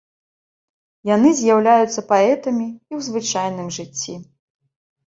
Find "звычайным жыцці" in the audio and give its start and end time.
3.11-4.13